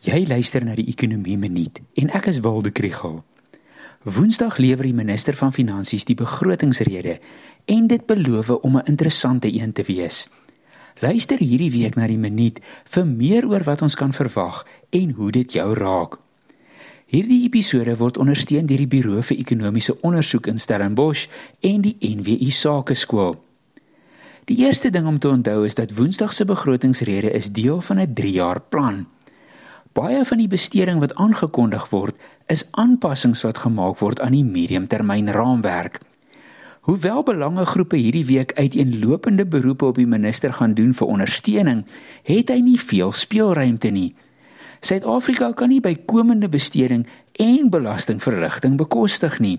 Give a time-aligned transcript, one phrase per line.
[0.00, 3.18] Jy luister na die Ekonomie Minuut en ek is Waldo Krugel.
[4.08, 7.18] Woensdag lewer die minister van Finansies die begrotingsrede
[7.68, 10.28] en dit beloof om 'n interessante een te wees.
[11.04, 15.30] Luister hierdie week na die minuut vir meer oor wat ons kan verwag en hoe
[15.30, 16.18] dit jou raak.
[17.06, 21.28] Hierdie episode word ondersteun deur die Buro vir Ekonomiese Onderzoek in Stellenbosch
[21.60, 23.36] en die NWI Sakeskool.
[24.44, 28.14] Die eerste ding om te onthou is dat Woensdag se begrotingsrede is deel van 'n
[28.14, 29.06] 3-jaar plan.
[29.92, 32.14] Baie van die besteding wat aangekondig word,
[32.46, 35.98] is aanpassings wat gemaak word aan die mediumtermyn raamwerk.
[36.86, 41.82] Hoewel belangegroepe hierdie week uiteenlopende beroepe op die minister gaan doen vir ondersteuning,
[42.22, 44.14] het hy nie veel speelruimte nie.
[44.80, 47.04] Suid-Afrika kan nie bykomende besteding
[47.42, 49.58] en belastingverligting bekostig nie.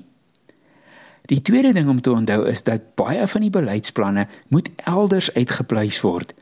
[1.30, 6.02] Die tweede ding om te onthou is dat baie van die beleidsplanne moet elders uitgepleis
[6.02, 6.34] word.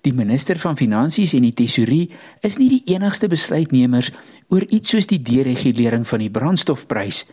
[0.00, 2.08] Die minister van Finansies en die Tesourier
[2.40, 4.10] is nie die enigste besluitnemers
[4.48, 7.24] oor iets soos die deregulering van die brandstofprys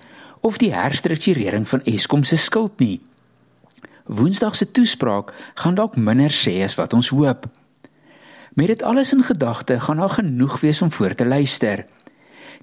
[0.42, 3.02] of die herstrukturering van Eskom se skuld nie.
[4.06, 7.48] Woensdag se toespraak gaan dalk minder sê as wat ons hoop.
[8.54, 11.86] Met dit alles in gedagte, gaan daar genoeg wees om voor te luister.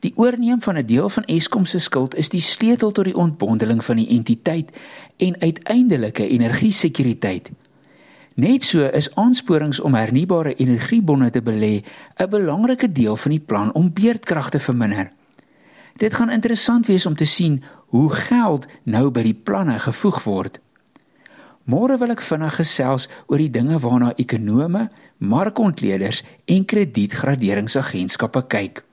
[0.00, 3.84] Die oorneem van 'n deel van Eskom se skuld is die sleutel tot die ontbondeling
[3.84, 4.70] van die entiteit
[5.16, 7.50] en uiteindelike energiesekuriteit.
[8.34, 11.82] Net so is aansporings om hernubare energiebronne te belê
[12.16, 15.12] 'n belangrike deel van die plan om beurtkrag te verminder.
[15.96, 20.60] Dit gaan interessant wees om te sien hoe geld nou by die planne gevoeg word.
[21.64, 28.84] Môre wil ek vinnig gesels oor die dinge waarna ekonome, markontleeders en kredietgraderingsagentskappe kyk.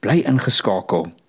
[0.00, 1.19] Bly ingeskakel.